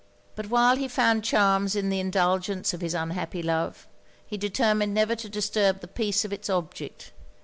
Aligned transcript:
But 0.35 0.49
while 0.49 0.77
he 0.77 0.87
found 0.87 1.23
charms 1.23 1.75
in 1.75 1.89
the 1.91 1.99
indulgence 1.99 2.73
of 2.73 2.81
his 2.81 2.95
unhappy 2.95 3.43
love, 3.43 3.87
he 4.25 4.35
determined 4.35 4.95
never 4.95 5.15
to 5.15 5.29
disturb 5.29 5.79
the 5.79 5.87
peace 5.87 6.25
of 6.25 6.33
it's 6.33 6.49
object. 6.49 7.11